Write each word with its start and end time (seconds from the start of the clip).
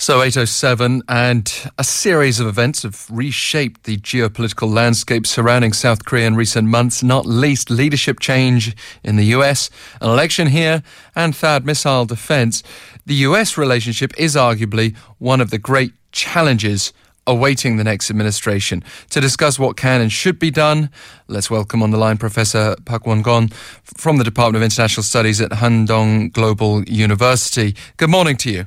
So 0.00 0.22
807 0.22 1.02
and 1.10 1.70
a 1.76 1.84
series 1.84 2.40
of 2.40 2.46
events 2.46 2.84
have 2.84 3.06
reshaped 3.10 3.84
the 3.84 3.98
geopolitical 3.98 4.72
landscape 4.72 5.26
surrounding 5.26 5.74
South 5.74 6.06
Korea 6.06 6.26
in 6.26 6.36
recent 6.36 6.68
months, 6.68 7.02
not 7.02 7.26
least 7.26 7.68
leadership 7.68 8.18
change 8.18 8.74
in 9.04 9.16
the 9.16 9.26
US, 9.36 9.68
an 10.00 10.08
election 10.08 10.46
here, 10.46 10.82
and 11.14 11.34
THAAD 11.34 11.66
missile 11.66 12.06
defense. 12.06 12.62
The 13.04 13.14
US 13.26 13.58
relationship 13.58 14.18
is 14.18 14.36
arguably 14.36 14.96
one 15.18 15.42
of 15.42 15.50
the 15.50 15.58
great 15.58 15.92
challenges 16.12 16.94
awaiting 17.26 17.76
the 17.76 17.84
next 17.84 18.08
administration. 18.08 18.82
To 19.10 19.20
discuss 19.20 19.58
what 19.58 19.76
can 19.76 20.00
and 20.00 20.10
should 20.10 20.38
be 20.38 20.50
done, 20.50 20.88
let's 21.28 21.50
welcome 21.50 21.82
on 21.82 21.90
the 21.90 21.98
line 21.98 22.16
Professor 22.16 22.74
Park 22.86 23.06
Won-gon 23.06 23.50
from 23.84 24.16
the 24.16 24.24
Department 24.24 24.56
of 24.56 24.62
International 24.62 25.02
Studies 25.02 25.42
at 25.42 25.50
Handong 25.50 26.32
Global 26.32 26.84
University. 26.84 27.76
Good 27.98 28.08
morning 28.08 28.38
to 28.38 28.50
you. 28.50 28.66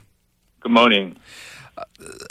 Good 0.63 0.71
morning. 0.71 1.17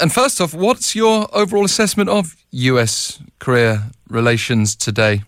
And 0.01 0.11
first 0.11 0.41
off, 0.41 0.55
what's 0.55 0.95
your 0.95 1.29
overall 1.37 1.67
assessment 1.67 2.09
of 2.09 2.35
U.S. 2.51 3.19
Korea 3.41 3.91
relations 4.09 4.75
today? 4.75 5.25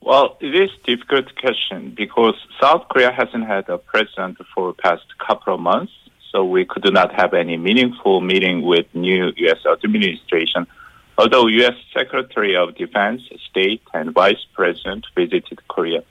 Well, 0.00 0.36
it 0.40 0.54
is 0.54 0.70
a 0.70 0.86
difficult 0.86 1.34
question 1.34 1.92
because 1.96 2.36
South 2.60 2.86
Korea 2.88 3.10
hasn't 3.10 3.48
had 3.48 3.68
a 3.68 3.78
president 3.78 4.38
for 4.54 4.68
the 4.68 4.74
past 4.80 5.02
couple 5.18 5.54
of 5.54 5.60
months, 5.60 5.92
so 6.30 6.44
we 6.44 6.64
could 6.64 6.84
not 6.92 7.12
have 7.12 7.34
any 7.34 7.56
meaningful 7.56 8.20
meeting 8.20 8.62
with 8.62 8.86
new 8.94 9.32
U.S. 9.36 9.66
administration. 9.82 10.68
Although 11.18 11.48
U.S. 11.48 11.74
Secretary 11.92 12.54
of 12.54 12.76
Defense, 12.76 13.22
State, 13.50 13.82
and 13.92 14.12
Vice 14.12 14.44
President 14.52 15.04
visited 15.16 15.66
Korea, 15.66 16.04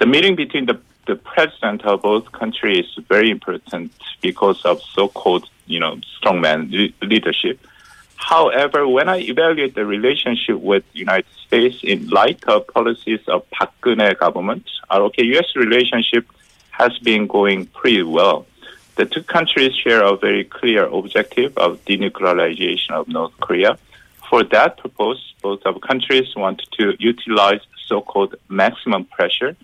the 0.00 0.06
meeting 0.06 0.34
between 0.34 0.64
the 0.64 0.80
the 1.06 1.16
president 1.16 1.84
of 1.84 2.02
both 2.02 2.30
countries 2.32 2.86
is 2.96 3.04
very 3.04 3.30
important 3.30 3.92
because 4.20 4.64
of 4.64 4.80
so-called, 4.82 5.48
you 5.66 5.80
know, 5.80 5.96
strongman 6.20 6.92
leadership. 7.02 7.58
However, 8.16 8.86
when 8.86 9.08
I 9.08 9.18
evaluate 9.18 9.74
the 9.74 9.84
relationship 9.84 10.60
with 10.60 10.84
United 10.92 11.32
States 11.46 11.80
in 11.82 12.08
light 12.08 12.44
of 12.44 12.66
policies 12.68 13.20
of 13.26 13.48
Park 13.50 13.72
Geun-hye 13.82 14.14
government, 14.14 14.64
ROK 14.90 15.18
U.S. 15.18 15.56
relationship 15.56 16.26
has 16.70 16.96
been 16.98 17.26
going 17.26 17.66
pretty 17.66 18.04
well. 18.04 18.46
The 18.96 19.06
two 19.06 19.22
countries 19.22 19.74
share 19.74 20.04
a 20.04 20.16
very 20.16 20.44
clear 20.44 20.84
objective 20.84 21.56
of 21.58 21.84
denuclearization 21.84 22.90
of 22.90 23.08
North 23.08 23.32
Korea. 23.40 23.76
For 24.30 24.44
that 24.44 24.78
purpose, 24.78 25.34
both 25.42 25.62
of 25.66 25.80
countries 25.80 26.36
want 26.36 26.62
to 26.78 26.94
utilize 26.98 27.60
so-called 27.86 28.36
maximum 28.48 29.04
pressure 29.04 29.56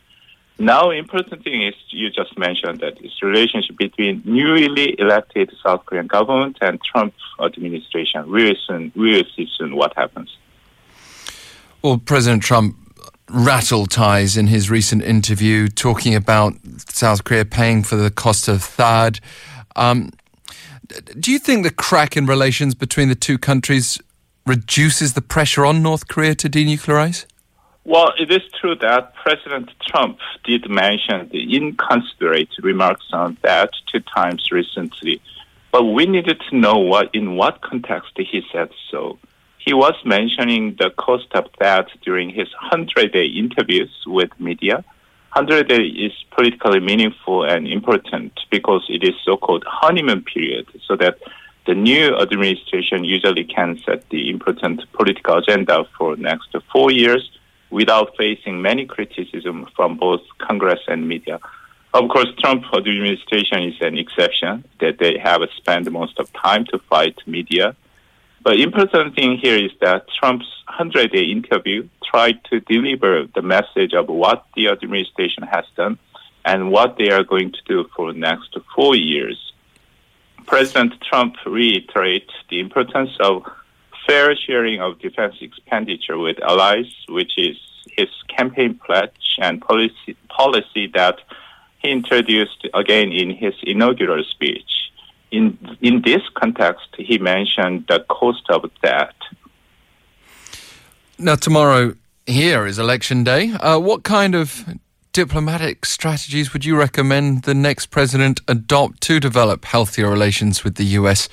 now, 0.59 0.91
important 0.91 1.45
thing 1.45 1.63
is 1.63 1.75
you 1.91 2.11
just 2.11 2.37
mentioned 2.37 2.81
that 2.81 3.01
it's 3.01 3.23
relationship 3.23 3.77
between 3.77 4.23
newly 4.25 4.99
elected 4.99 5.53
South 5.65 5.87
Korean 5.87 6.09
government 6.09 6.59
and 6.61 6.81
Trump 6.83 7.15
administration. 7.41 8.31
We 8.31 8.45
will 8.45 8.57
soon, 8.67 8.93
we 8.97 9.13
will 9.13 9.25
see 9.37 9.49
soon 9.57 9.77
what 9.77 9.95
happens. 9.97 10.37
Well, 11.83 11.99
President 11.99 12.43
Trump 12.43 12.77
rattled 13.31 13.91
ties 13.91 14.37
in 14.37 14.49
his 14.49 14.69
recent 14.69 15.05
interview, 15.05 15.69
talking 15.69 16.15
about 16.15 16.55
South 16.89 17.23
Korea 17.23 17.45
paying 17.45 17.85
for 17.85 17.95
the 17.95 18.11
cost 18.11 18.49
of 18.49 18.61
THAAD. 18.61 19.21
Um, 19.77 20.11
do 21.21 21.31
you 21.31 21.39
think 21.39 21.63
the 21.63 21.71
crack 21.71 22.17
in 22.17 22.27
relations 22.27 22.75
between 22.75 23.09
the 23.09 23.15
two 23.15 23.39
countries 23.39 24.01
reduces 24.47 25.13
the 25.13 25.21
pressure 25.23 25.65
on 25.65 25.83
North 25.83 26.09
Korea 26.09 26.35
to 26.37 26.49
denuclearize? 26.49 27.27
Well, 27.89 28.13
it 28.19 28.31
is 28.31 28.43
true 28.61 28.75
that 28.83 29.15
President 29.15 29.71
Trump 29.81 30.19
did 30.45 30.69
mention 30.69 31.27
the 31.31 31.57
inconsiderate 31.57 32.51
remarks 32.63 33.07
on 33.15 33.39
that 33.41 33.71
two 33.91 34.01
times 34.01 34.53
recently, 34.53 35.23
but 35.73 35.85
we 35.85 36.05
needed 36.05 36.39
to 36.51 36.57
know 36.57 36.77
what 36.77 37.15
in 37.15 37.37
what 37.37 37.63
context 37.63 38.11
he 38.15 38.43
said 38.53 38.69
so. 38.91 39.19
He 39.57 39.73
was 39.73 39.95
mentioning 40.05 40.77
the 40.79 40.91
cost 40.91 41.29
of 41.33 41.47
THAAD 41.59 41.87
during 42.03 42.29
his 42.29 42.49
100-day 42.71 43.25
interviews 43.25 43.91
with 44.07 44.39
media. 44.39 44.85
100 45.33 45.69
day 45.69 45.85
is 45.85 46.13
politically 46.33 46.81
meaningful 46.81 47.45
and 47.45 47.67
important 47.67 48.39
because 48.51 48.85
it 48.91 49.03
is 49.03 49.15
so-called 49.25 49.65
honeymoon 49.67 50.25
period, 50.25 50.67
so 50.87 50.95
that 50.97 51.17
the 51.67 51.75
new 51.75 52.15
administration 52.19 53.05
usually 53.05 53.45
can 53.45 53.79
set 53.87 54.07
the 54.11 54.29
important 54.29 54.83
political 54.93 55.39
agenda 55.39 55.87
for 55.97 56.17
next 56.17 56.55
four 56.71 56.91
years 56.91 57.31
without 57.71 58.17
facing 58.17 58.63
many 58.63 58.87
criticism 58.87 59.67
from 59.77 59.97
both 59.97 60.23
Congress 60.39 60.81
and 60.89 61.09
media. 61.09 61.41
Of 61.95 62.09
course, 62.11 62.29
Trump 62.39 62.65
administration 62.75 63.63
is 63.65 63.75
an 63.81 63.97
exception 63.97 64.65
that 64.81 64.99
they 64.99 65.19
have 65.19 65.41
spent 65.57 65.91
most 65.91 66.19
of 66.19 66.33
time 66.33 66.65
to 66.67 66.79
fight 66.79 67.17
media. 67.27 67.75
But 68.43 68.61
important 68.61 69.15
thing 69.15 69.39
here 69.39 69.57
is 69.57 69.73
that 69.81 70.07
Trump's 70.19 70.47
100-day 70.69 71.25
interview 71.25 71.89
tried 72.05 72.45
to 72.51 72.61
deliver 72.61 73.27
the 73.35 73.43
message 73.43 73.95
of 73.95 74.09
what 74.09 74.47
the 74.55 74.69
administration 74.69 75.43
has 75.45 75.65
done 75.77 75.99
and 76.45 76.71
what 76.71 76.97
they 76.99 77.11
are 77.11 77.25
going 77.25 77.53
to 77.53 77.63
do 77.67 77.89
for 77.97 78.13
the 78.13 78.19
next 78.19 78.57
four 78.75 78.95
years. 78.95 79.53
President 80.47 80.95
Trump 81.03 81.37
reiterated 81.45 82.31
the 82.49 82.61
importance 82.61 83.11
of 83.21 83.45
fair 84.09 84.35
sharing 84.35 84.81
of 84.81 84.99
defense 84.99 85.37
expenditure 85.41 86.17
with 86.17 86.43
allies, 86.43 86.91
which 87.09 87.33
is 87.37 87.57
his 87.97 88.09
campaign 88.35 88.81
pledge 88.85 89.37
and 89.39 89.61
policy, 89.61 90.17
policy 90.31 90.91
that 90.95 91.19
he 91.81 91.91
introduced 91.91 92.67
again 92.75 93.13
in 93.13 93.31
his 93.31 93.55
inaugural 93.63 94.25
speech. 94.25 94.71
In, 95.31 95.59
in 95.83 96.03
this 96.03 96.23
context, 96.35 96.89
he 96.97 97.19
mentioned 97.19 97.85
the 97.89 98.01
cost 98.09 98.45
of 98.49 98.63
THAAD. 98.83 99.13
Now, 101.19 101.35
tomorrow 101.35 101.95
here 102.27 102.67
is 102.67 102.79
election 102.79 103.25
day. 103.25 103.53
Uh, 103.53 103.79
what 103.79 104.05
kind 104.05 104.35
of 104.35 104.65
diplomatic 105.13 105.85
strategies 105.85 106.53
would 106.53 106.65
you 106.65 106.79
recommend 106.79 107.43
the 107.43 107.55
next 107.55 107.87
president 107.87 108.41
adopt 108.49 109.03
to 109.03 109.21
develop 109.21 109.65
healthier 109.67 110.09
relations 110.09 110.65
with 110.65 110.77
the 110.77 110.85
US? 111.01 111.29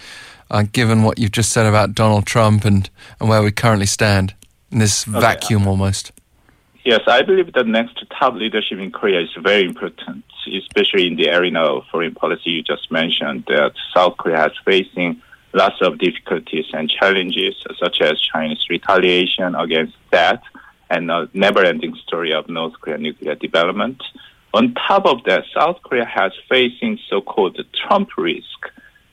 Uh, 0.51 0.63
given 0.71 1.03
what 1.03 1.17
you've 1.17 1.31
just 1.31 1.51
said 1.51 1.65
about 1.65 1.95
Donald 1.95 2.25
Trump 2.25 2.65
and, 2.65 2.89
and 3.19 3.27
where 3.27 3.41
we 3.41 3.51
currently 3.51 3.87
stand 3.87 4.35
in 4.71 4.79
this 4.79 5.07
okay. 5.07 5.19
vacuum 5.19 5.67
almost? 5.67 6.11
Yes, 6.83 7.01
I 7.07 7.23
believe 7.23 7.51
the 7.51 7.63
next 7.63 8.03
top 8.11 8.35
leadership 8.35 8.77
in 8.77 8.91
Korea 8.91 9.21
is 9.21 9.29
very 9.41 9.65
important, 9.65 10.23
especially 10.47 11.07
in 11.07 11.15
the 11.15 11.31
arena 11.31 11.61
of 11.61 11.85
foreign 11.91 12.13
policy 12.13 12.51
you 12.51 12.61
just 12.61 12.91
mentioned 12.91 13.45
that 13.47 13.73
South 13.91 14.17
Korea 14.17 14.45
is 14.45 14.51
facing 14.63 15.19
lots 15.53 15.81
of 15.81 15.97
difficulties 15.97 16.65
and 16.73 16.87
challenges, 16.87 17.55
such 17.79 18.01
as 18.01 18.21
China's 18.21 18.63
retaliation 18.69 19.55
against 19.55 19.95
THAAD 20.11 20.41
and 20.91 21.09
a 21.09 21.27
never-ending 21.33 21.95
story 22.05 22.33
of 22.33 22.47
North 22.49 22.73
Korean 22.79 23.01
nuclear 23.01 23.33
development. 23.33 24.03
On 24.53 24.73
top 24.73 25.05
of 25.05 25.23
that, 25.23 25.43
South 25.53 25.81
Korea 25.81 26.05
has 26.05 26.33
facing 26.47 26.99
so-called 27.09 27.59
Trump 27.73 28.09
risk, 28.17 28.54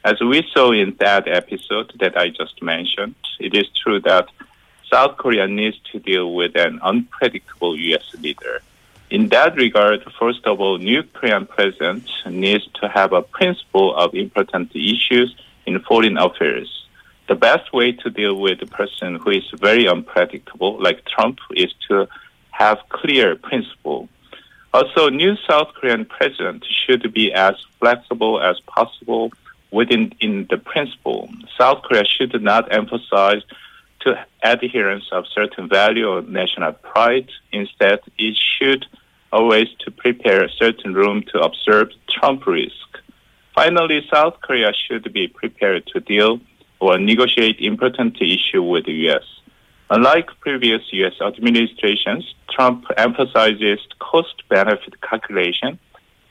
as 0.05 0.21
we 0.21 0.45
saw 0.53 0.73
in 0.73 0.97
that 0.99 1.29
episode 1.29 1.93
that 2.01 2.17
I 2.17 2.29
just 2.29 2.61
mentioned, 2.63 3.15
it 3.39 3.55
is 3.55 3.67
true 3.83 4.01
that 4.01 4.29
South 4.91 5.17
Korea 5.17 5.47
needs 5.47 5.79
to 5.93 6.01
deal 6.01 6.35
with 6.35 6.57
an 6.57 6.81
unpredictable 6.83 7.79
U.S. 7.79 8.15
leader. 8.21 8.61
In 9.11 9.29
that 9.29 9.57
regard, 9.57 10.03
first 10.19 10.45
of 10.45 10.61
all, 10.61 10.79
new 10.79 11.03
Korean 11.03 11.47
president 11.47 12.11
needs 12.27 12.67
to 12.81 12.89
have 12.89 13.13
a 13.13 13.23
principle 13.23 13.95
of 13.95 14.15
important 14.15 14.75
issues 14.75 15.35
in 15.67 15.81
foreign 15.81 16.17
affairs. 16.19 16.69
The 17.29 17.35
best 17.37 17.73
way 17.73 17.93
to 17.93 18.11
deal 18.11 18.35
with 18.41 18.61
a 18.63 18.67
person 18.67 19.17
who 19.17 19.31
is 19.31 19.45
very 19.55 19.87
unpredictable, 19.87 20.83
like 20.83 21.05
Trump, 21.05 21.39
is 21.55 21.73
to 21.89 22.09
have 22.51 22.79
clear 22.89 23.37
principle. 23.37 24.09
Also, 24.75 25.11
new 25.11 25.37
South 25.49 25.69
Korean 25.75 26.05
president 26.05 26.65
should 26.85 27.13
be 27.13 27.33
as 27.33 27.55
flexible 27.79 28.41
as 28.41 28.59
possible 28.61 29.31
within 29.73 30.13
in 30.21 30.47
the 30.51 30.59
principle, 30.59 31.29
South 31.59 31.83
Korea 31.83 32.05
should 32.05 32.41
not 32.41 32.73
emphasize 32.73 33.43
to 34.01 34.15
adherence 34.43 35.05
of 35.13 35.25
certain 35.35 35.69
value 35.69 36.07
or 36.07 36.23
national 36.23 36.73
pride. 36.73 37.29
Instead, 37.53 38.01
it 38.19 38.37
should 38.37 38.87
always 39.33 39.69
to 39.81 39.91
prepare 39.91 40.45
a 40.45 40.51
certain 40.51 40.93
room 40.95 41.23
to 41.33 41.41
observe 41.41 41.89
Trump 42.09 42.47
risk. 42.47 42.89
Finally, 43.55 44.07
South 44.13 44.41
Korea 44.41 44.73
should 44.87 45.13
be 45.13 45.27
prepared 45.29 45.87
to 45.87 46.01
deal 46.01 46.41
or 46.81 46.99
negotiate 46.99 47.61
important 47.61 48.17
issue 48.21 48.63
with 48.63 48.85
the 48.87 48.93
U.S. 49.07 49.25
Unlike 49.91 50.31
previous 50.41 50.83
U.S. 50.93 51.15
administrations, 51.21 52.35
Trump 52.51 52.85
emphasizes 52.97 53.79
cost-benefit 53.99 55.01
calculation 55.01 55.79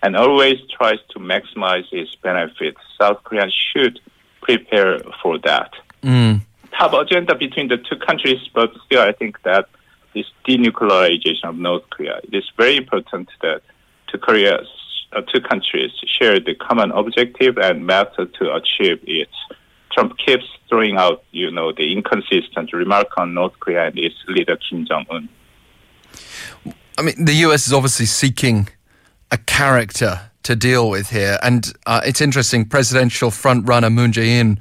and 0.04 0.16
always 0.16 0.58
tries 0.76 1.00
to 1.12 1.20
maximize 1.20 1.86
its 1.92 2.16
benefits. 2.16 2.78
South 3.00 3.24
Korea 3.24 3.48
should 3.50 4.00
prepare 4.42 5.00
for 5.22 5.38
that. 5.40 5.72
Mm. 6.04 6.42
Top 6.78 6.94
agenda 6.94 7.36
between 7.36 7.68
the 7.68 7.78
two 7.78 7.98
countries, 7.98 8.40
but 8.54 8.72
still, 8.86 9.02
I 9.02 9.12
think 9.12 9.42
that 9.44 9.68
this 10.14 10.26
denuclearization 10.48 11.44
of 11.46 11.56
North 11.56 11.90
Korea 11.90 12.20
it 12.24 12.34
is 12.34 12.50
very 12.58 12.78
important 12.78 13.30
that 13.42 13.62
two 14.12 14.18
Koreas, 14.18 14.68
uh, 15.14 15.22
two 15.22 15.42
countries 15.42 15.92
share 16.20 16.40
the 16.40 16.56
common 16.56 16.92
objective 16.92 17.58
and 17.58 17.86
method 17.86 18.34
to 18.36 18.54
achieve 18.54 19.00
it. 19.06 19.30
Trump 19.94 20.18
keeps 20.18 20.46
throwing 20.70 20.98
out, 20.98 21.24
you 21.32 21.52
know, 21.52 21.72
the 21.72 21.92
inconsistent 21.92 22.72
remark 22.74 23.08
on 23.18 23.34
North 23.34 23.60
Korea 23.60 23.88
and 23.88 24.00
its 24.00 24.16
leader 24.28 24.58
Kim 24.58 24.86
Jong 24.86 25.06
Un. 25.10 25.30
I 26.98 27.02
mean, 27.04 27.26
the 27.26 27.34
U.S. 27.46 27.68
is 27.68 27.74
obviously 27.74 28.06
seeking 28.06 28.70
a 29.32 29.38
character 29.38 30.32
to 30.44 30.56
deal 30.56 30.90
with 30.90 31.10
here, 31.10 31.40
and 31.42 31.74
uh, 31.86 32.02
it's 32.04 32.22
interesting. 32.22 32.66
Presidential 32.66 33.30
frontrunner 33.30 33.92
Moon 33.92 34.12
Jae-in 34.12 34.60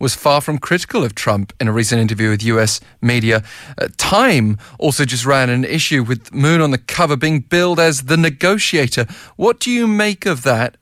was 0.00 0.14
far 0.14 0.40
from 0.40 0.58
critical 0.58 1.04
of 1.04 1.14
Trump 1.14 1.52
in 1.60 1.68
a 1.68 1.72
recent 1.72 2.00
interview 2.00 2.30
with 2.30 2.42
US 2.42 2.80
media. 3.00 3.44
Uh, 3.78 3.88
Time 3.98 4.58
also 4.78 5.04
just 5.04 5.24
ran 5.24 5.50
an 5.50 5.64
issue 5.64 6.02
with 6.02 6.32
Moon 6.32 6.60
on 6.60 6.70
the 6.70 6.78
cover 6.78 7.16
being 7.16 7.40
billed 7.40 7.78
as 7.78 8.04
the 8.04 8.16
negotiator. 8.16 9.06
What 9.36 9.60
do 9.60 9.70
you 9.70 9.86
make 9.86 10.26
of 10.26 10.42
that? 10.42 10.76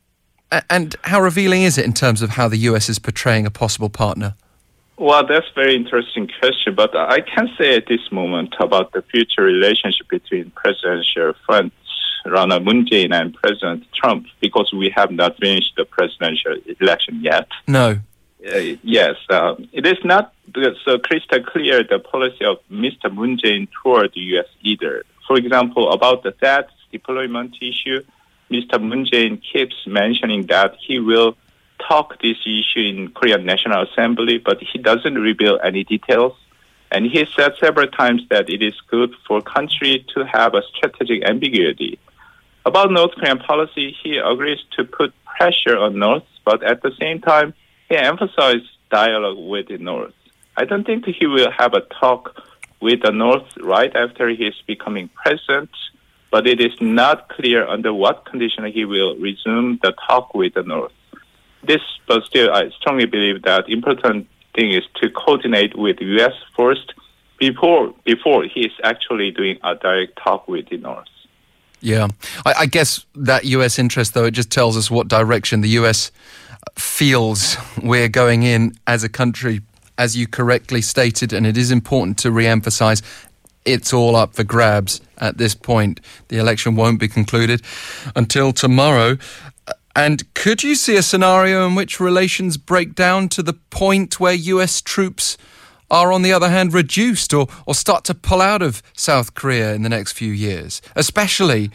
And 0.70 0.96
how 1.02 1.20
revealing 1.20 1.62
is 1.62 1.76
it 1.76 1.84
in 1.84 1.92
terms 1.92 2.22
of 2.22 2.30
how 2.30 2.48
the 2.48 2.56
US 2.58 2.88
is 2.88 2.98
portraying 2.98 3.44
a 3.44 3.50
possible 3.50 3.90
partner? 3.90 4.34
Well, 4.96 5.26
that's 5.26 5.46
a 5.50 5.54
very 5.54 5.76
interesting 5.76 6.28
question, 6.40 6.74
but 6.74 6.96
I 6.96 7.20
can't 7.20 7.50
say 7.58 7.76
at 7.76 7.86
this 7.86 8.10
moment 8.10 8.54
about 8.58 8.92
the 8.92 9.02
future 9.02 9.42
relationship 9.42 10.08
between 10.08 10.50
presidential 10.50 11.34
front 11.44 11.72
runner 12.24 12.60
Moon 12.60 12.86
Jae-in 12.86 13.12
and 13.12 13.34
President 13.34 13.84
Trump 13.92 14.26
because 14.40 14.72
we 14.72 14.90
have 14.94 15.10
not 15.10 15.36
finished 15.38 15.74
the 15.76 15.84
presidential 15.84 16.56
election 16.80 17.20
yet. 17.22 17.48
No. 17.66 17.98
Uh, 18.46 18.58
yes, 18.82 19.16
uh, 19.30 19.56
it 19.72 19.84
is 19.86 19.98
not 20.04 20.32
so 20.84 20.98
crystal 20.98 21.42
clear 21.42 21.82
the 21.82 21.98
policy 21.98 22.44
of 22.44 22.58
Mr. 22.70 23.12
Moon 23.12 23.36
Jae-in 23.36 23.68
toward 23.82 24.12
the 24.14 24.20
U.S. 24.32 24.46
either. 24.62 25.04
For 25.26 25.36
example, 25.36 25.92
about 25.92 26.22
the 26.22 26.32
THAAD 26.32 26.68
deployment 26.92 27.56
issue, 27.60 28.02
Mr. 28.50 28.80
Moon 28.80 29.04
Jae-in 29.04 29.38
keeps 29.38 29.76
mentioning 29.86 30.46
that 30.46 30.76
he 30.80 30.98
will 31.00 31.36
talk 31.86 32.20
this 32.22 32.38
issue 32.46 32.80
in 32.80 33.10
Korean 33.10 33.44
National 33.44 33.82
Assembly, 33.82 34.38
but 34.38 34.62
he 34.62 34.78
doesn't 34.78 35.14
reveal 35.14 35.58
any 35.62 35.84
details. 35.84 36.34
And 36.90 37.04
he 37.04 37.26
said 37.36 37.52
several 37.60 37.88
times 37.88 38.22
that 38.30 38.48
it 38.48 38.62
is 38.62 38.74
good 38.88 39.12
for 39.26 39.42
country 39.42 40.06
to 40.14 40.24
have 40.24 40.54
a 40.54 40.62
strategic 40.74 41.22
ambiguity. 41.24 41.98
About 42.64 42.90
North 42.90 43.12
Korean 43.12 43.38
policy, 43.38 43.96
he 44.02 44.18
agrees 44.18 44.58
to 44.76 44.84
put 44.84 45.14
pressure 45.24 45.78
on 45.78 45.98
North, 45.98 46.24
but 46.44 46.62
at 46.62 46.82
the 46.82 46.92
same 47.00 47.20
time, 47.20 47.54
he 47.88 47.96
emphasized 47.96 48.66
dialogue 48.90 49.38
with 49.38 49.68
the 49.68 49.78
North. 49.78 50.12
I 50.56 50.64
don't 50.64 50.84
think 50.84 51.06
he 51.06 51.26
will 51.26 51.50
have 51.50 51.74
a 51.74 51.82
talk 52.00 52.42
with 52.80 53.02
the 53.02 53.12
North 53.12 53.46
right 53.60 53.94
after 53.94 54.28
he 54.28 54.46
is 54.46 54.54
becoming 54.66 55.08
president, 55.14 55.70
but 56.30 56.46
it 56.46 56.60
is 56.60 56.72
not 56.80 57.28
clear 57.28 57.66
under 57.66 57.94
what 57.94 58.26
condition 58.26 58.64
he 58.66 58.84
will 58.84 59.16
resume 59.16 59.78
the 59.82 59.94
talk 60.08 60.34
with 60.34 60.54
the 60.54 60.62
North. 60.62 60.92
This, 61.62 61.80
but 62.06 62.24
still, 62.24 62.52
I 62.52 62.70
strongly 62.70 63.06
believe 63.06 63.42
that 63.42 63.68
important 63.68 64.28
thing 64.54 64.72
is 64.72 64.84
to 65.02 65.10
coordinate 65.10 65.76
with 65.76 65.96
U.S. 66.00 66.34
first 66.56 66.92
before 67.38 67.94
before 68.04 68.44
he 68.44 68.60
is 68.66 68.72
actually 68.82 69.30
doing 69.30 69.58
a 69.62 69.74
direct 69.74 70.18
talk 70.22 70.48
with 70.48 70.68
the 70.68 70.76
North. 70.76 71.08
Yeah, 71.80 72.08
I, 72.44 72.54
I 72.60 72.66
guess 72.66 73.04
that 73.14 73.44
U.S. 73.44 73.78
interest, 73.78 74.14
though, 74.14 74.24
it 74.24 74.32
just 74.32 74.50
tells 74.50 74.76
us 74.76 74.90
what 74.90 75.08
direction 75.08 75.60
the 75.60 75.68
U.S 75.70 76.10
feels 76.76 77.56
we're 77.82 78.08
going 78.08 78.42
in 78.42 78.76
as 78.86 79.04
a 79.04 79.08
country, 79.08 79.60
as 79.96 80.16
you 80.16 80.26
correctly 80.26 80.80
stated, 80.80 81.32
and 81.32 81.46
it 81.46 81.56
is 81.56 81.70
important 81.70 82.18
to 82.18 82.30
re 82.30 82.46
emphasize 82.46 83.02
it's 83.64 83.92
all 83.92 84.16
up 84.16 84.34
for 84.34 84.44
grabs 84.44 85.00
at 85.18 85.36
this 85.36 85.54
point. 85.54 86.00
The 86.28 86.38
election 86.38 86.74
won't 86.74 86.98
be 86.98 87.08
concluded 87.08 87.60
until 88.16 88.52
tomorrow. 88.52 89.18
And 89.94 90.32
could 90.34 90.62
you 90.62 90.74
see 90.74 90.96
a 90.96 91.02
scenario 91.02 91.66
in 91.66 91.74
which 91.74 92.00
relations 92.00 92.56
break 92.56 92.94
down 92.94 93.28
to 93.30 93.42
the 93.42 93.52
point 93.52 94.18
where 94.18 94.32
US 94.32 94.80
troops 94.80 95.36
are, 95.90 96.12
on 96.12 96.22
the 96.22 96.32
other 96.32 96.48
hand, 96.50 96.72
reduced 96.72 97.32
or, 97.32 97.46
or 97.66 97.74
start 97.74 98.04
to 98.04 98.14
pull 98.14 98.40
out 98.40 98.62
of 98.62 98.82
South 98.94 99.34
Korea 99.34 99.74
in 99.74 99.82
the 99.82 99.88
next 99.88 100.12
few 100.12 100.32
years, 100.32 100.82
especially 100.94 101.70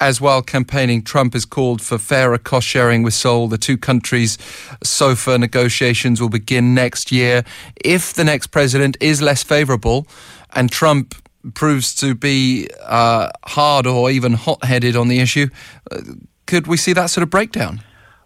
as 0.00 0.20
while 0.20 0.42
campaigning, 0.42 1.02
Trump 1.02 1.32
has 1.32 1.44
called 1.44 1.80
for 1.80 1.98
fairer 1.98 2.38
cost 2.38 2.66
sharing 2.66 3.02
with 3.02 3.14
Seoul. 3.14 3.48
The 3.48 3.58
two 3.58 3.78
countries' 3.78 4.36
SOFA 4.84 5.38
negotiations 5.38 6.20
will 6.20 6.28
begin 6.28 6.74
next 6.74 7.10
year. 7.10 7.44
If 7.82 8.12
the 8.12 8.24
next 8.24 8.48
president 8.48 8.96
is 9.00 9.22
less 9.22 9.42
favorable 9.42 10.06
and 10.54 10.70
Trump 10.70 11.14
proves 11.54 11.94
to 11.96 12.14
be 12.14 12.68
uh, 12.82 13.30
hard 13.46 13.86
or 13.86 14.10
even 14.10 14.34
hot 14.34 14.64
headed 14.64 14.96
on 14.96 15.08
the 15.08 15.20
issue, 15.20 15.48
uh, 15.90 16.00
could 16.46 16.66
we 16.66 16.76
see 16.76 16.92
that 16.92 17.06
sort 17.06 17.22
of 17.22 17.30
breakdown? 17.30 17.82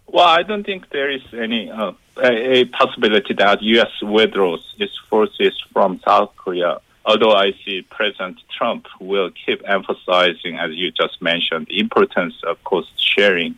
Well, 0.07 0.27
I 0.27 0.43
don't 0.43 0.65
think 0.65 0.89
there 0.89 1.09
is 1.09 1.21
any 1.33 1.71
uh, 1.71 1.93
a 2.21 2.65
possibility 2.65 3.33
that 3.35 3.61
U.S. 3.61 3.91
withdraws 4.01 4.63
its 4.77 4.97
forces 5.09 5.53
from 5.71 5.99
South 6.05 6.35
Korea 6.35 6.79
although 7.05 7.33
I 7.33 7.53
see 7.65 7.81
President 7.89 8.39
Trump 8.55 8.85
will 8.99 9.31
keep 9.45 9.61
emphasizing, 9.67 10.57
as 10.57 10.71
you 10.73 10.91
just 10.91 11.21
mentioned, 11.21 11.67
the 11.67 11.79
importance 11.79 12.35
of 12.43 12.63
cost 12.63 12.91
sharing, 12.97 13.55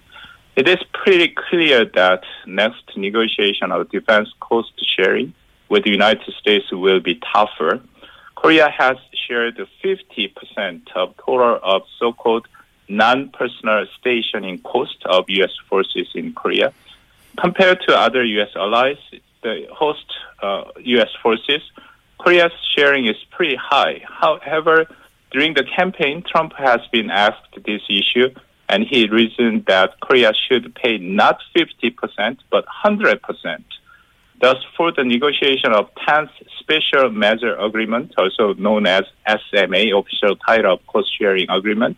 it 0.55 0.67
is 0.67 0.79
pretty 0.93 1.33
clear 1.49 1.85
that 1.85 2.23
next 2.45 2.83
negotiation 2.95 3.71
of 3.71 3.89
defense 3.89 4.29
cost 4.39 4.71
sharing 4.95 5.33
with 5.69 5.83
the 5.83 5.89
United 5.89 6.31
States 6.39 6.71
will 6.71 6.99
be 6.99 7.19
tougher. 7.33 7.81
Korea 8.35 8.69
has 8.69 8.97
shared 9.27 9.57
50% 9.83 10.91
of 10.95 11.15
total 11.17 11.59
of 11.63 11.83
so-called 11.97 12.47
non-personal 12.89 13.87
stationing 13.97 14.59
cost 14.59 14.97
of 15.05 15.25
U.S. 15.29 15.51
forces 15.69 16.07
in 16.13 16.33
Korea. 16.33 16.73
Compared 17.39 17.79
to 17.87 17.99
other 17.99 18.23
U.S. 18.23 18.49
allies, 18.55 18.97
the 19.41 19.67
host 19.71 20.05
uh, 20.41 20.63
U.S. 20.77 21.09
forces 21.21 21.61
Korea's 22.23 22.53
sharing 22.75 23.05
is 23.05 23.17
pretty 23.31 23.57
high. 23.57 24.01
However, 24.07 24.85
during 25.31 25.55
the 25.55 25.65
campaign, 25.75 26.23
Trump 26.25 26.53
has 26.57 26.79
been 26.91 27.09
asked 27.09 27.53
this 27.65 27.81
issue, 27.89 28.29
and 28.69 28.85
he 28.89 29.09
reasoned 29.09 29.65
that 29.67 29.99
Korea 29.99 30.31
should 30.47 30.73
pay 30.75 30.97
not 30.99 31.39
50%, 31.53 32.37
but 32.49 32.65
100%. 32.85 33.19
Thus, 34.39 34.55
for 34.77 34.91
the 34.93 35.03
negotiation 35.03 35.73
of 35.73 35.89
10th 36.07 36.29
Special 36.59 37.09
Measure 37.09 37.55
Agreement, 37.57 38.13
also 38.17 38.53
known 38.53 38.87
as 38.87 39.03
SMA, 39.27 39.97
official 39.97 40.37
title 40.47 40.75
of 40.75 40.87
cost 40.87 41.09
sharing 41.19 41.49
agreement, 41.49 41.97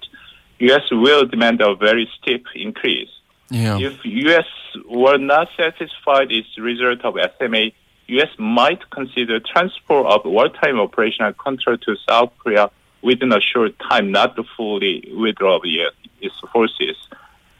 U.S. 0.59 0.83
will 0.91 1.25
demand 1.25 1.61
a 1.61 1.75
very 1.75 2.09
steep 2.17 2.45
increase. 2.55 3.09
Yeah. 3.49 3.77
If 3.79 4.03
U.S. 4.03 4.45
were 4.89 5.17
not 5.17 5.49
satisfied 5.55 6.31
its 6.31 6.47
result 6.57 7.05
of 7.05 7.15
SMA, 7.37 7.71
U.S. 8.07 8.29
might 8.37 8.89
consider 8.89 9.39
transfer 9.39 10.05
of 10.05 10.25
wartime 10.25 10.79
operational 10.79 11.33
control 11.33 11.77
to 11.77 11.95
South 12.07 12.31
Korea 12.39 12.69
within 13.01 13.31
a 13.31 13.39
short 13.39 13.77
time, 13.79 14.11
not 14.11 14.35
to 14.35 14.43
fully 14.57 15.11
withdraw 15.15 15.59
its 15.63 16.35
forces. 16.51 16.95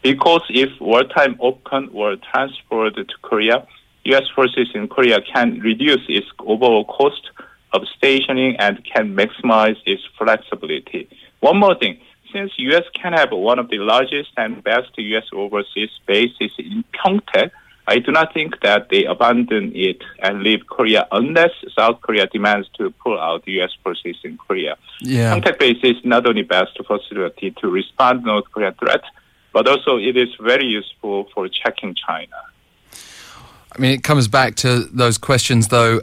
Because 0.02 0.42
if 0.50 0.70
wartime 0.80 1.36
OPCON 1.36 1.92
were 1.92 2.16
transferred 2.16 2.96
to 2.96 3.14
Korea, 3.22 3.66
U.S. 4.04 4.24
forces 4.34 4.68
in 4.74 4.88
Korea 4.88 5.20
can 5.20 5.60
reduce 5.60 6.02
its 6.08 6.26
overall 6.38 6.84
cost 6.84 7.30
of 7.72 7.82
stationing 7.96 8.56
and 8.56 8.84
can 8.84 9.16
maximize 9.16 9.76
its 9.84 10.02
flexibility. 10.16 11.08
One 11.40 11.58
more 11.58 11.74
thing, 11.74 11.98
since 12.32 12.52
U.S. 12.58 12.84
can 12.94 13.12
have 13.12 13.30
one 13.32 13.58
of 13.58 13.68
the 13.68 13.78
largest 13.78 14.30
and 14.36 14.62
best 14.62 14.90
U.S. 14.96 15.24
overseas 15.32 15.90
bases 16.06 16.52
in 16.58 16.84
Pyeongtaek, 16.94 17.50
I 17.88 17.98
do 18.00 18.10
not 18.10 18.34
think 18.34 18.60
that 18.62 18.88
they 18.88 19.04
abandon 19.04 19.70
it 19.74 20.02
and 20.18 20.42
leave 20.42 20.66
Korea 20.66 21.06
unless 21.12 21.50
South 21.78 22.00
Korea 22.00 22.26
demands 22.26 22.68
to 22.78 22.90
pull 22.90 23.18
out 23.18 23.46
U.S. 23.46 23.70
forces 23.82 24.16
in 24.24 24.38
Korea. 24.38 24.76
Yeah. 25.00 25.30
Contact 25.30 25.60
base 25.60 25.78
is 25.84 25.96
not 26.04 26.26
only 26.26 26.42
best 26.42 26.76
facility 26.84 27.52
to 27.60 27.68
respond 27.68 28.22
to 28.22 28.26
North 28.26 28.50
Korean 28.52 28.74
threat, 28.74 29.02
but 29.52 29.68
also 29.68 29.98
it 29.98 30.16
is 30.16 30.28
very 30.40 30.66
useful 30.66 31.28
for 31.32 31.48
checking 31.48 31.94
China. 31.94 32.36
I 32.92 33.78
mean, 33.78 33.92
it 33.92 34.02
comes 34.02 34.26
back 34.26 34.56
to 34.56 34.80
those 34.80 35.16
questions, 35.18 35.68
though, 35.68 36.00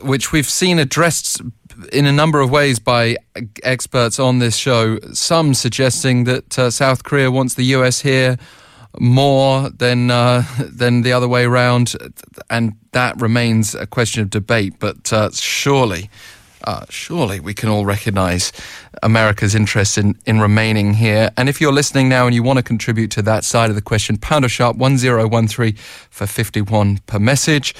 which 0.00 0.32
we've 0.32 0.48
seen 0.48 0.78
addressed 0.78 1.42
in 1.92 2.06
a 2.06 2.12
number 2.12 2.40
of 2.40 2.50
ways 2.50 2.78
by 2.78 3.16
experts 3.62 4.18
on 4.18 4.38
this 4.38 4.56
show. 4.56 4.98
Some 5.12 5.54
suggesting 5.54 6.24
that 6.24 6.58
uh, 6.58 6.70
South 6.70 7.04
Korea 7.04 7.30
wants 7.30 7.54
the 7.54 7.64
US 7.76 8.00
here 8.00 8.38
more 8.98 9.70
than 9.70 10.10
uh, 10.10 10.44
than 10.58 11.02
the 11.02 11.12
other 11.12 11.28
way 11.28 11.44
around, 11.44 11.94
and 12.50 12.74
that 12.92 13.20
remains 13.20 13.74
a 13.74 13.86
question 13.86 14.22
of 14.22 14.30
debate. 14.30 14.74
But 14.78 15.12
uh, 15.12 15.30
surely, 15.32 16.10
uh, 16.66 16.84
surely 16.90 17.40
we 17.40 17.54
can 17.54 17.68
all 17.68 17.86
recognise 17.86 18.52
America's 19.02 19.54
interest 19.54 19.96
in, 19.96 20.18
in 20.26 20.40
remaining 20.40 20.94
here. 20.94 21.30
And 21.36 21.48
if 21.48 21.60
you're 21.60 21.72
listening 21.72 22.08
now 22.08 22.26
and 22.26 22.34
you 22.34 22.42
want 22.42 22.58
to 22.58 22.62
contribute 22.62 23.10
to 23.12 23.22
that 23.22 23.44
side 23.44 23.70
of 23.70 23.76
the 23.76 23.82
question, 23.82 24.16
pound 24.16 24.44
or 24.44 24.48
sharp 24.48 24.76
one 24.76 24.98
zero 24.98 25.26
one 25.28 25.46
three 25.48 25.72
for 26.10 26.26
fifty 26.26 26.60
one 26.60 26.98
per 27.06 27.18
message. 27.18 27.74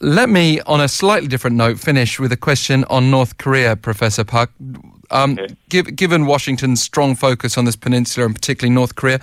Let 0.00 0.28
me, 0.28 0.60
on 0.62 0.80
a 0.80 0.88
slightly 0.88 1.28
different 1.28 1.56
note, 1.56 1.78
finish 1.78 2.18
with 2.18 2.32
a 2.32 2.36
question 2.36 2.84
on 2.84 3.10
North 3.10 3.38
Korea, 3.38 3.76
Professor 3.76 4.24
Park. 4.24 4.50
Um, 5.10 5.38
give, 5.68 5.94
given 5.94 6.26
Washington's 6.26 6.82
strong 6.82 7.14
focus 7.14 7.56
on 7.56 7.64
this 7.64 7.76
peninsula 7.76 8.26
and 8.26 8.34
particularly 8.34 8.74
North 8.74 8.96
Korea, 8.96 9.20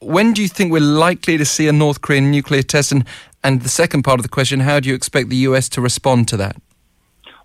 when 0.00 0.32
do 0.32 0.42
you 0.42 0.48
think 0.48 0.70
we're 0.70 0.80
likely 0.80 1.36
to 1.38 1.44
see 1.44 1.68
a 1.68 1.72
North 1.72 2.02
Korean 2.02 2.30
nuclear 2.30 2.62
test? 2.62 2.92
And, 2.92 3.04
and 3.42 3.62
the 3.62 3.68
second 3.68 4.02
part 4.04 4.20
of 4.20 4.22
the 4.22 4.28
question, 4.28 4.60
how 4.60 4.78
do 4.78 4.88
you 4.88 4.94
expect 4.94 5.30
the 5.30 5.36
U.S. 5.48 5.68
to 5.70 5.80
respond 5.80 6.28
to 6.28 6.36
that? 6.36 6.56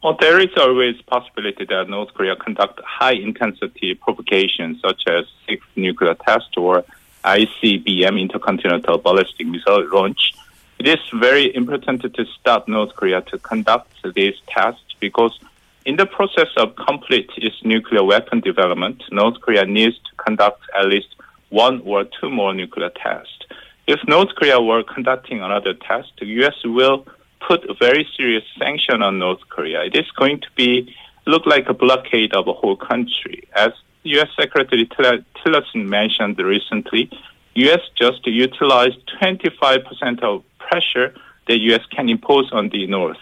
Well, 0.08 0.16
there 0.22 0.40
is 0.40 0.52
always 0.56 0.96
possibility 1.02 1.66
that 1.66 1.90
North 1.90 2.14
Korea 2.14 2.38
conduct 2.38 2.80
high 2.82 3.16
intensity 3.16 3.94
provocations 3.94 4.80
such 4.80 5.04
as 5.06 5.26
six 5.46 5.68
nuclear 5.76 6.14
test 6.14 6.56
or 6.56 6.86
ICBM 7.26 8.18
intercontinental 8.18 9.00
ballistic 9.00 9.48
missile 9.48 9.86
launch. 9.92 10.32
It 10.80 10.88
is 10.88 11.00
very 11.14 11.54
important 11.54 12.04
to 12.04 12.26
stop 12.40 12.70
North 12.70 12.96
Korea 12.96 13.20
to 13.24 13.38
conduct 13.40 13.92
these 14.16 14.36
tests 14.48 14.96
because 15.02 15.38
in 15.86 15.98
the 15.98 16.06
process 16.06 16.52
of 16.56 16.78
complete 16.78 17.30
its 17.36 17.58
nuclear 17.66 18.06
weapon 18.06 18.40
development, 18.40 19.04
North 19.12 19.42
Korea 19.42 19.66
needs 19.66 19.98
to 19.98 20.16
conduct 20.24 20.62
at 20.80 20.86
least 20.86 21.18
one 21.50 21.82
or 21.84 22.06
two 22.06 22.30
more 22.30 22.54
nuclear 22.54 22.92
tests. 22.92 23.44
If 23.88 24.00
North 24.08 24.30
Korea 24.38 24.62
were 24.62 24.84
conducting 24.84 25.42
another 25.42 25.74
test, 25.74 26.14
the 26.18 26.28
U.S. 26.28 26.56
will 26.64 27.06
put 27.46 27.64
a 27.70 27.74
very 27.74 28.08
serious 28.16 28.44
sanction 28.58 29.02
on 29.02 29.20
North 29.20 29.42
Korea. 29.50 29.84
It 29.84 29.96
is 29.96 30.10
going 30.18 30.42
to 30.42 30.48
be 30.56 30.96
look 31.26 31.46
like 31.46 31.68
a 31.68 31.74
blockade 31.74 32.34
of 32.34 32.48
a 32.48 32.54
whole 32.54 32.78
country. 32.78 33.48
As 33.56 33.72
U.S. 34.04 34.30
Secretary 34.40 34.86
Tillerson 34.88 35.88
mentioned 35.88 36.40
recently, 36.40 37.10
U.S. 37.56 37.82
just 37.98 38.26
utilized 38.26 38.98
25% 39.22 40.24
of 40.24 40.44
pressure 40.60 41.14
the 41.48 41.58
U.S. 41.72 41.82
can 41.96 42.10
impose 42.10 42.50
on 42.52 42.70
the 42.70 42.88
North. 42.88 43.18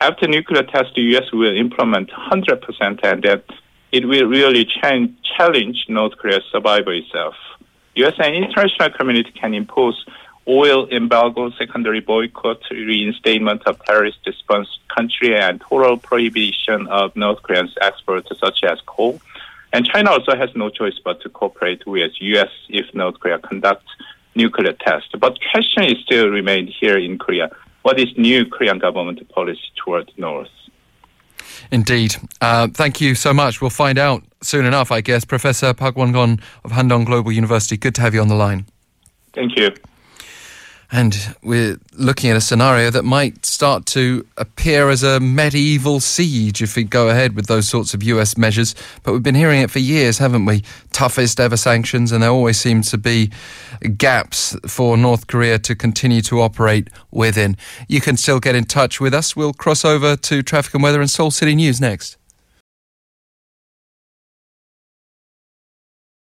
After 0.00 0.26
nuclear 0.26 0.62
test, 0.62 0.94
the 0.94 1.02
U.S. 1.12 1.32
will 1.32 1.56
implement 1.56 2.10
100% 2.10 3.00
and 3.04 3.22
that 3.22 3.44
it 3.92 4.06
will 4.06 4.26
really 4.26 4.66
challenge 4.66 5.84
North 5.88 6.16
Korea's 6.16 6.44
survival 6.50 6.92
itself. 6.96 7.34
U.S. 7.96 8.14
and 8.18 8.34
international 8.34 8.90
community 8.90 9.32
can 9.32 9.52
impose 9.54 10.04
oil 10.50 10.88
embargo, 10.90 11.50
secondary 11.50 12.00
boycott, 12.00 12.60
reinstatement 12.70 13.62
of 13.66 13.82
terrorist 13.84 14.18
response 14.26 14.68
country, 14.94 15.36
and 15.36 15.60
total 15.60 15.96
prohibition 15.96 16.88
of 16.88 17.14
North 17.14 17.42
Koreans 17.42 17.74
exports 17.80 18.28
such 18.38 18.64
as 18.64 18.80
coal. 18.86 19.20
And 19.72 19.86
China 19.86 20.10
also 20.10 20.34
has 20.34 20.50
no 20.56 20.68
choice 20.68 20.98
but 21.04 21.20
to 21.22 21.28
cooperate 21.28 21.86
with 21.86 22.12
U.S. 22.18 22.50
if 22.68 22.92
North 22.92 23.20
Korea 23.20 23.38
conducts 23.38 23.88
nuclear 24.34 24.72
tests. 24.72 25.10
But 25.18 25.38
question 25.52 25.84
is 25.84 25.98
still 26.04 26.28
remained 26.28 26.68
here 26.68 26.98
in 26.98 27.18
Korea. 27.18 27.50
What 27.82 28.00
is 28.00 28.08
new 28.16 28.44
Korean 28.44 28.78
government 28.78 29.26
policy 29.28 29.60
toward 29.76 30.10
North? 30.16 30.48
Indeed. 31.70 32.16
Uh, 32.40 32.68
thank 32.68 33.00
you 33.00 33.14
so 33.14 33.32
much. 33.32 33.60
We'll 33.60 33.70
find 33.70 33.98
out 33.98 34.24
soon 34.42 34.64
enough, 34.64 34.90
I 34.90 35.00
guess. 35.00 35.24
Professor 35.24 35.72
Park 35.72 35.96
Won-gon 35.96 36.40
of 36.64 36.72
Handong 36.72 37.06
Global 37.06 37.30
University, 37.32 37.76
good 37.76 37.94
to 37.94 38.00
have 38.00 38.14
you 38.14 38.20
on 38.20 38.28
the 38.28 38.34
line. 38.34 38.66
Thank 39.32 39.56
you. 39.56 39.70
And 40.92 41.36
we're 41.42 41.78
looking 41.92 42.30
at 42.30 42.36
a 42.36 42.40
scenario 42.40 42.90
that 42.90 43.04
might 43.04 43.46
start 43.46 43.86
to 43.86 44.26
appear 44.36 44.90
as 44.90 45.04
a 45.04 45.20
medieval 45.20 46.00
siege 46.00 46.62
if 46.62 46.74
we 46.74 46.82
go 46.82 47.08
ahead 47.08 47.36
with 47.36 47.46
those 47.46 47.68
sorts 47.68 47.94
of 47.94 48.02
US 48.02 48.36
measures. 48.36 48.74
But 49.04 49.12
we've 49.12 49.22
been 49.22 49.36
hearing 49.36 49.60
it 49.60 49.70
for 49.70 49.78
years, 49.78 50.18
haven't 50.18 50.46
we? 50.46 50.64
Toughest 50.92 51.38
ever 51.38 51.56
sanctions, 51.56 52.10
and 52.10 52.22
there 52.22 52.30
always 52.30 52.58
seems 52.58 52.90
to 52.90 52.98
be 52.98 53.30
gaps 53.96 54.56
for 54.66 54.96
North 54.96 55.28
Korea 55.28 55.58
to 55.60 55.76
continue 55.76 56.22
to 56.22 56.40
operate 56.40 56.88
within. 57.12 57.56
You 57.86 58.00
can 58.00 58.16
still 58.16 58.40
get 58.40 58.56
in 58.56 58.64
touch 58.64 59.00
with 59.00 59.14
us. 59.14 59.36
We'll 59.36 59.52
cross 59.52 59.84
over 59.84 60.16
to 60.16 60.42
traffic 60.42 60.74
and 60.74 60.82
weather 60.82 61.00
and 61.00 61.10
Seoul 61.10 61.30
City 61.30 61.54
News 61.54 61.80
next. 61.80 62.16